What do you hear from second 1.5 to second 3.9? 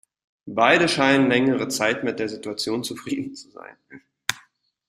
Zeit mit der Situation zufrieden zu sein.